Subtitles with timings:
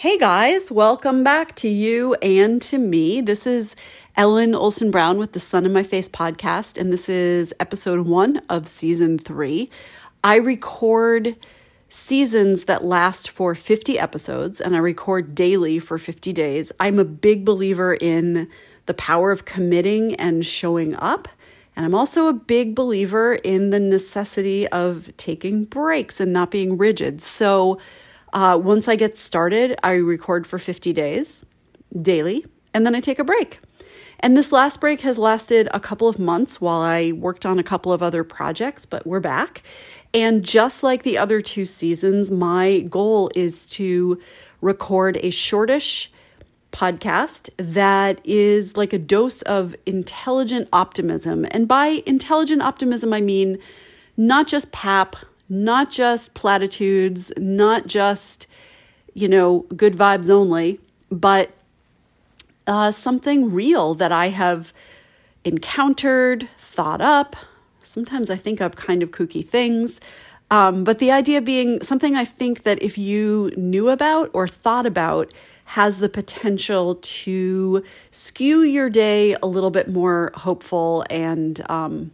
[0.00, 3.20] Hey guys, welcome back to you and to me.
[3.20, 3.76] This is
[4.16, 8.40] Ellen Olson Brown with the Sun in My Face podcast, and this is episode one
[8.48, 9.68] of season three.
[10.24, 11.36] I record
[11.90, 16.72] seasons that last for 50 episodes, and I record daily for 50 days.
[16.80, 18.48] I'm a big believer in
[18.86, 21.28] the power of committing and showing up.
[21.76, 26.78] And I'm also a big believer in the necessity of taking breaks and not being
[26.78, 27.20] rigid.
[27.20, 27.78] So,
[28.32, 31.44] uh, once I get started, I record for 50 days
[32.00, 33.60] daily, and then I take a break.
[34.20, 37.62] And this last break has lasted a couple of months while I worked on a
[37.62, 39.62] couple of other projects, but we're back.
[40.12, 44.20] And just like the other two seasons, my goal is to
[44.60, 46.12] record a shortish
[46.70, 51.46] podcast that is like a dose of intelligent optimism.
[51.50, 53.58] And by intelligent optimism, I mean
[54.16, 55.16] not just pap,
[55.50, 58.46] not just platitudes, not just,
[59.12, 61.50] you know, good vibes only, but
[62.66, 64.72] uh, something real that I have
[65.44, 67.34] encountered, thought up.
[67.82, 70.00] Sometimes I think up kind of kooky things.
[70.52, 74.86] Um, but the idea being something I think that if you knew about or thought
[74.86, 75.32] about
[75.64, 82.10] has the potential to skew your day a little bit more hopeful and um,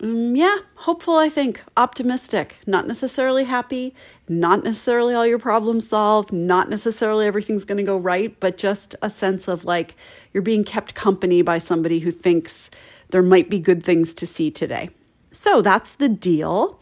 [0.00, 3.94] Mm, yeah, hopeful, I think, optimistic, not necessarily happy,
[4.28, 8.94] not necessarily all your problems solved, not necessarily everything's going to go right, but just
[9.02, 9.96] a sense of like
[10.32, 12.70] you're being kept company by somebody who thinks
[13.08, 14.90] there might be good things to see today.
[15.32, 16.80] So that's the deal.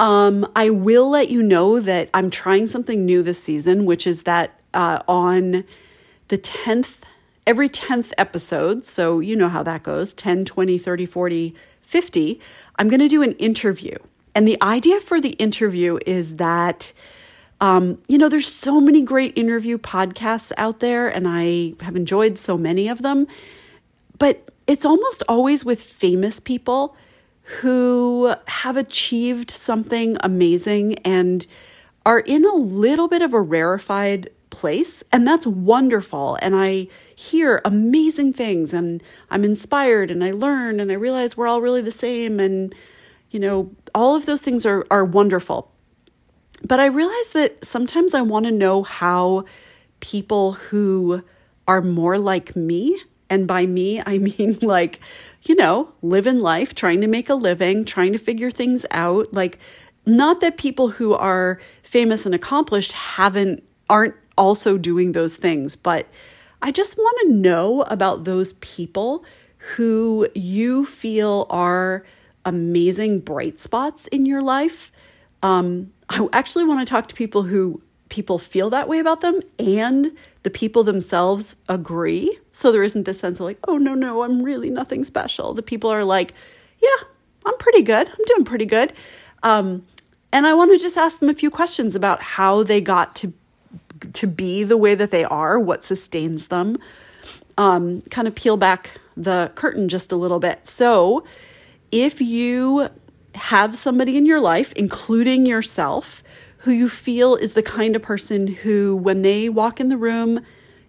[0.00, 4.22] Um, I will let you know that I'm trying something new this season, which is
[4.22, 5.64] that uh, on
[6.28, 7.00] the 10th,
[7.46, 11.54] every 10th episode, so you know how that goes 10, 20, 30, 40,
[11.86, 12.40] 50,
[12.78, 13.96] I'm going to do an interview.
[14.34, 16.92] And the idea for the interview is that,
[17.60, 22.38] um, you know, there's so many great interview podcasts out there, and I have enjoyed
[22.38, 23.26] so many of them.
[24.18, 26.96] But it's almost always with famous people
[27.60, 31.46] who have achieved something amazing and
[32.04, 35.04] are in a little bit of a rarefied place.
[35.12, 36.38] And that's wonderful.
[36.40, 41.46] And I hear amazing things and I'm inspired and I learn and I realize we're
[41.46, 42.40] all really the same.
[42.40, 42.74] And,
[43.30, 45.70] you know, all of those things are, are wonderful.
[46.64, 49.44] But I realize that sometimes I want to know how
[50.00, 51.22] people who
[51.68, 55.00] are more like me, and by me, I mean like,
[55.42, 59.34] you know, living life, trying to make a living, trying to figure things out.
[59.34, 59.58] Like,
[60.06, 65.76] not that people who are famous and accomplished haven't aren't also doing those things.
[65.76, 66.08] But
[66.62, 69.24] I just want to know about those people
[69.74, 72.04] who you feel are
[72.44, 74.92] amazing bright spots in your life.
[75.42, 79.40] Um, I actually want to talk to people who people feel that way about them
[79.58, 82.38] and the people themselves agree.
[82.52, 85.54] So there isn't this sense of like, oh, no, no, I'm really nothing special.
[85.54, 86.32] The people are like,
[86.80, 87.08] yeah,
[87.44, 88.08] I'm pretty good.
[88.08, 88.92] I'm doing pretty good.
[89.42, 89.84] Um,
[90.32, 93.32] and I want to just ask them a few questions about how they got to
[94.12, 96.76] to be the way that they are, what sustains them.
[97.58, 100.66] Um, kind of peel back the curtain just a little bit.
[100.66, 101.24] So,
[101.90, 102.90] if you
[103.34, 106.22] have somebody in your life, including yourself,
[106.58, 110.40] who you feel is the kind of person who, when they walk in the room,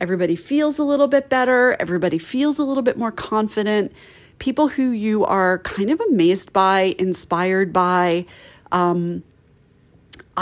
[0.00, 3.92] everybody feels a little bit better, everybody feels a little bit more confident,
[4.38, 8.26] people who you are kind of amazed by, inspired by,
[8.72, 9.22] um,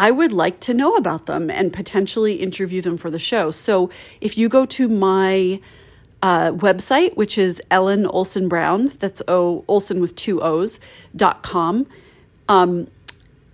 [0.07, 3.51] I would like to know about them and potentially interview them for the show.
[3.51, 5.61] So if you go to my
[6.23, 10.79] uh, website, which is Ellen Olson Brown, that's O Olson with two O's
[11.17, 11.87] dot com,
[12.49, 12.87] um,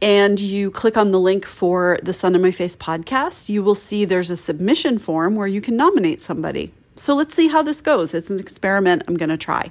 [0.03, 3.75] and you click on the link for the Sun in My Face podcast, you will
[3.75, 6.73] see there's a submission form where you can nominate somebody.
[6.97, 8.13] So let's see how this goes.
[8.13, 9.71] It's an experiment I'm going to try.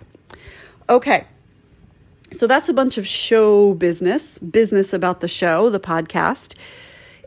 [0.89, 1.27] Okay.
[2.33, 6.55] So that's a bunch of show business, business about the show, the podcast.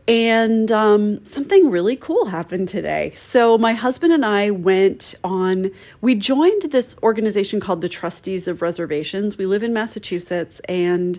[0.09, 3.13] And um, something really cool happened today.
[3.17, 8.63] So, my husband and I went on, we joined this organization called the Trustees of
[8.63, 9.37] Reservations.
[9.37, 11.19] We live in Massachusetts and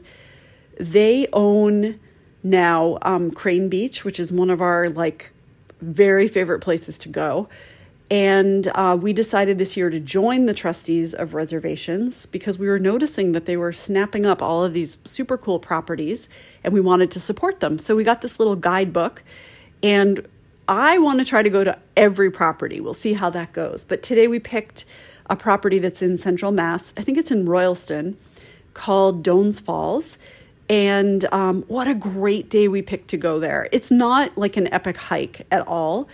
[0.79, 1.99] they own
[2.43, 5.33] now um, Crane Beach, which is one of our like
[5.81, 7.49] very favorite places to go.
[8.09, 12.79] And uh, we decided this year to join the trustees of reservations because we were
[12.79, 16.29] noticing that they were snapping up all of these super cool properties
[16.63, 17.77] and we wanted to support them.
[17.77, 19.23] So we got this little guidebook
[19.83, 20.25] and
[20.69, 22.79] I want to try to go to every property.
[22.79, 23.83] We'll see how that goes.
[23.83, 24.85] But today we picked
[25.29, 26.93] a property that's in central Mass.
[26.97, 28.17] I think it's in Royalston
[28.73, 30.17] called Doane's Falls.
[30.69, 33.67] And um, what a great day we picked to go there.
[33.71, 36.07] It's not like an epic hike at all,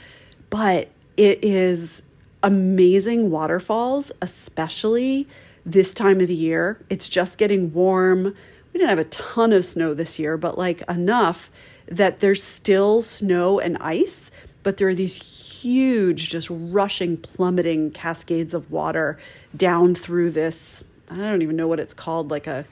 [0.50, 2.04] but it is
[2.42, 5.28] amazing waterfalls, especially
[5.66, 6.80] this time of the year.
[6.90, 8.24] It's just getting warm.
[8.26, 11.52] We didn't have a ton of snow this year, but like enough
[11.88, 14.32] that there's still snow and ice,
[14.64, 19.18] but there are these huge, just rushing, plummeting cascades of water
[19.56, 20.84] down through this.
[21.10, 22.66] I don't even know what it's called, like a,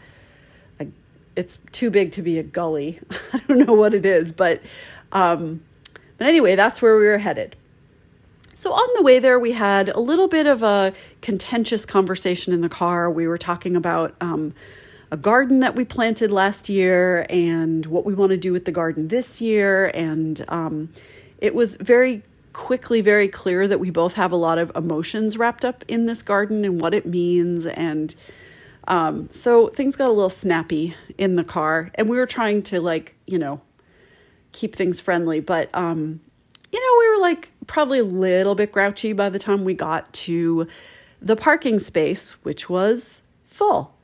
[1.36, 3.00] it's too big to be a gully.
[3.34, 4.62] I don't know what it is, but
[5.12, 5.62] um,
[6.18, 7.56] but anyway, that's where we were headed.
[8.62, 12.62] So on the way there, we had a little bit of a contentious conversation in
[12.62, 13.10] the car.
[13.10, 14.54] We were talking about um,
[15.10, 18.72] a garden that we planted last year and what we want to do with the
[18.72, 19.90] garden this year.
[19.96, 20.90] And um,
[21.40, 22.22] it was very
[22.54, 26.22] quickly very clear that we both have a lot of emotions wrapped up in this
[26.22, 27.66] garden and what it means.
[27.66, 28.14] And
[28.88, 31.90] um, so things got a little snappy in the car.
[31.96, 33.60] And we were trying to, like, you know,
[34.52, 35.40] keep things friendly.
[35.40, 36.20] But um,
[36.72, 40.12] you know, we were like probably a little bit grouchy by the time we got
[40.14, 40.68] to
[41.22, 43.96] the parking space, which was full.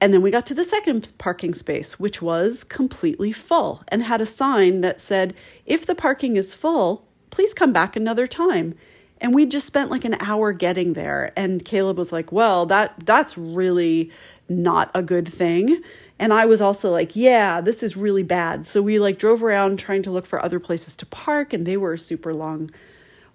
[0.00, 4.20] And then we got to the second parking space, which was completely full and had
[4.20, 5.34] a sign that said,
[5.64, 8.74] if the parking is full, please come back another time.
[9.20, 11.32] And we just spent like an hour getting there.
[11.36, 14.10] And Caleb was like, well, that that's really
[14.48, 15.82] not a good thing.
[16.18, 18.66] And I was also like, yeah, this is really bad.
[18.66, 21.76] So we like drove around trying to look for other places to park, and they
[21.76, 22.70] were a super long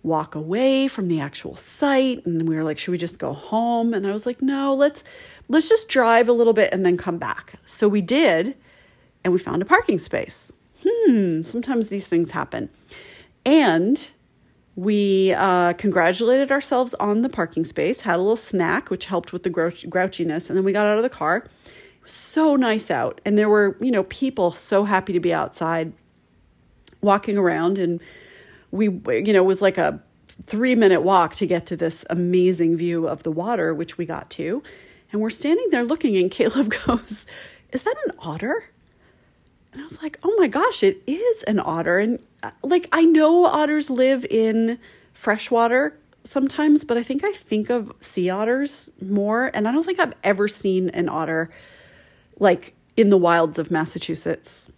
[0.04, 2.26] walk away from the actual site.
[2.26, 3.94] And we were like should we just go home?
[3.94, 5.04] And i was like no let's
[5.48, 7.54] let's just drive a little bit and then come back.
[7.66, 8.56] So we did
[9.24, 10.52] and we found a parking space.
[10.86, 12.70] Hmm sometimes these things happen.
[13.46, 14.12] And
[14.76, 19.44] we uh, congratulated ourselves on the parking space had a little snack which helped with
[19.44, 21.46] the grouch- grouchiness and then we got out of the car
[22.06, 23.22] so nice out.
[23.26, 25.94] And there were, you know, people so happy to be outside
[27.02, 27.78] walking around.
[27.78, 28.02] And
[28.72, 30.02] we, you know, it was like a
[30.44, 34.30] three minute walk to get to this amazing view of the water, which we got
[34.32, 34.64] to.
[35.12, 37.26] And we're standing there looking, and Caleb goes,
[37.72, 38.66] Is that an otter?
[39.74, 42.00] And I was like, Oh my gosh, it is an otter.
[42.00, 44.80] And uh, like, I know otters live in
[45.14, 49.52] freshwater sometimes, but I think I think of sea otters more.
[49.54, 51.50] And I don't think I've ever seen an otter
[52.42, 54.70] like in the wilds of Massachusetts.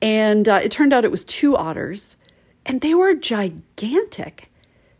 [0.00, 2.16] And uh, it turned out it was two otters,
[2.66, 4.50] and they were gigantic.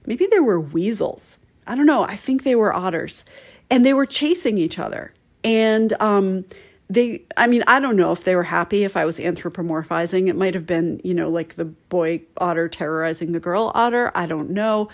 [0.07, 1.39] Maybe they were weasels.
[1.67, 2.03] I don't know.
[2.03, 3.25] I think they were otters.
[3.71, 5.13] And they were chasing each other.
[5.45, 6.45] And um,
[6.89, 10.29] they, I mean, I don't know if they were happy if I was anthropomorphizing.
[10.29, 14.11] It might have been, you know, like the boy otter terrorizing the girl otter.
[14.15, 14.89] I don't know.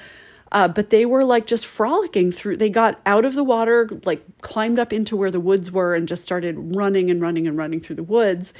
[0.52, 2.56] Uh, but they were like just frolicking through.
[2.56, 6.06] They got out of the water, like climbed up into where the woods were, and
[6.06, 8.54] just started running and running and running through the woods.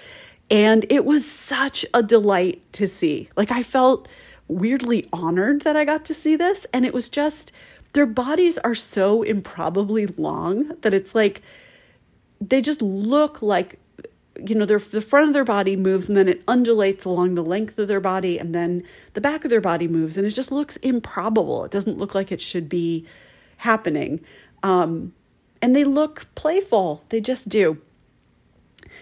[0.51, 3.29] And it was such a delight to see.
[3.37, 4.09] Like, I felt
[4.49, 6.67] weirdly honored that I got to see this.
[6.73, 7.53] And it was just,
[7.93, 11.43] their bodies are so improbably long that it's like,
[12.41, 13.79] they just look like
[14.37, 17.43] you know, their, the front of their body moves and then it undulates along the
[17.43, 18.83] length of their body and then
[19.13, 21.65] the back of their body moves and it just looks improbable.
[21.65, 23.07] It doesn't look like it should be
[23.59, 24.21] happening.
[24.63, 25.13] Um,
[25.63, 27.05] and they look playful.
[27.11, 27.81] They just do.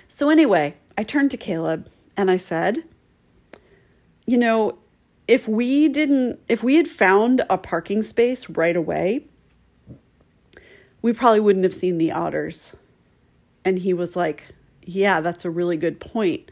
[0.06, 2.85] So, anyway, I turned to Caleb and I said,
[4.26, 4.78] you know,
[5.26, 9.25] if we didn't, if we had found a parking space right away,
[11.00, 12.76] we probably wouldn't have seen the otters.
[13.64, 14.49] And he was like,
[14.85, 16.51] yeah, that's a really good point.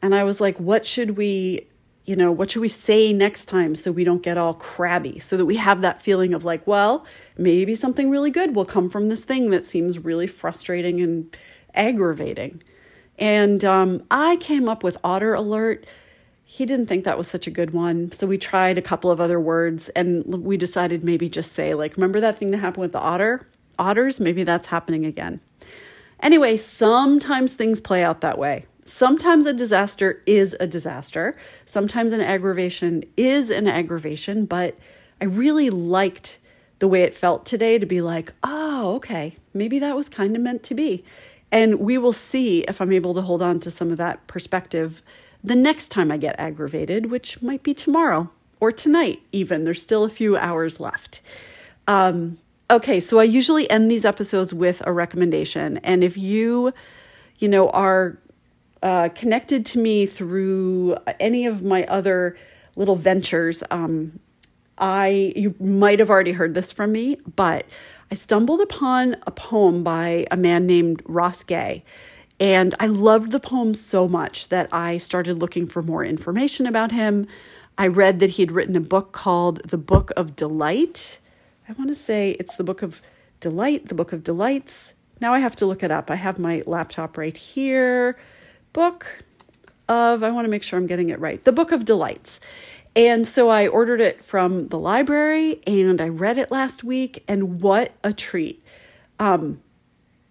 [0.00, 1.68] And I was like, what should we,
[2.04, 5.36] you know, what should we say next time so we don't get all crabby, so
[5.36, 7.06] that we have that feeling of like, well,
[7.38, 11.36] maybe something really good will come from this thing that seems really frustrating and
[11.74, 12.62] aggravating.
[13.18, 15.86] And um, I came up with otter alert.
[16.44, 18.10] He didn't think that was such a good one.
[18.12, 21.96] So we tried a couple of other words and we decided maybe just say, like,
[21.96, 23.46] remember that thing that happened with the otter?
[23.78, 24.18] Otters?
[24.18, 25.40] Maybe that's happening again.
[26.22, 28.64] Anyway, sometimes things play out that way.
[28.84, 31.36] Sometimes a disaster is a disaster.
[31.66, 34.76] Sometimes an aggravation is an aggravation, but
[35.20, 36.38] I really liked
[36.78, 40.42] the way it felt today to be like, oh, okay, maybe that was kind of
[40.42, 41.04] meant to be.
[41.52, 45.02] And we will see if I'm able to hold on to some of that perspective
[45.44, 49.64] the next time I get aggravated, which might be tomorrow or tonight, even.
[49.64, 51.20] There's still a few hours left.
[51.86, 52.38] Um,
[52.72, 55.76] Okay, so I usually end these episodes with a recommendation.
[55.84, 56.72] And if you,
[57.38, 58.16] you know, are
[58.82, 62.34] uh, connected to me through any of my other
[62.74, 64.18] little ventures, um,
[64.78, 67.66] I you might have already heard this from me, but
[68.10, 71.84] I stumbled upon a poem by a man named Ross Gay.
[72.40, 76.90] And I loved the poem so much that I started looking for more information about
[76.90, 77.26] him.
[77.76, 81.18] I read that he'd written a book called The Book of Delight.
[81.68, 83.00] I want to say it's the Book of
[83.40, 84.94] Delight, the Book of Delights.
[85.20, 86.10] Now I have to look it up.
[86.10, 88.18] I have my laptop right here.
[88.72, 89.24] Book
[89.88, 92.40] of, I want to make sure I'm getting it right, The Book of Delights.
[92.94, 97.60] And so I ordered it from the library and I read it last week, and
[97.62, 98.62] what a treat.
[99.18, 99.62] Um,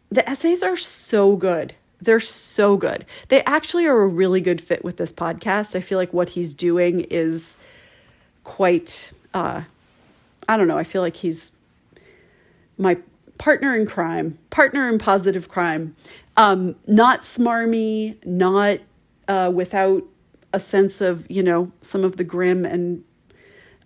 [0.09, 1.73] the essays are so good.
[2.01, 3.05] They're so good.
[3.29, 5.75] They actually are a really good fit with this podcast.
[5.75, 7.57] I feel like what he's doing is
[8.43, 9.61] quite, uh,
[10.51, 11.53] I don't know, I feel like he's
[12.77, 12.97] my
[13.37, 15.95] partner in crime, partner in positive crime.
[16.35, 18.79] Um, not smarmy, not
[19.29, 20.03] uh, without
[20.51, 23.05] a sense of, you know, some of the grim and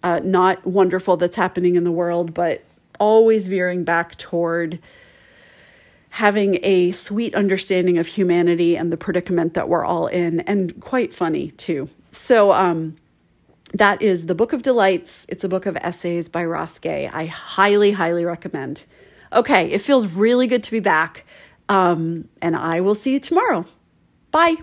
[0.02, 2.64] uh, not wonderful that's happening in the world, but
[3.00, 4.80] always veering back toward
[6.10, 11.14] having a sweet understanding of humanity and the predicament that we're all in, and quite
[11.14, 11.90] funny too.
[12.12, 12.96] So, um,
[13.80, 15.26] that is The Book of Delights.
[15.28, 17.08] It's a book of essays by Ross Gay.
[17.08, 18.86] I highly, highly recommend.
[19.34, 21.26] Okay, it feels really good to be back.
[21.68, 23.66] Um, and I will see you tomorrow.
[24.32, 24.58] Bye.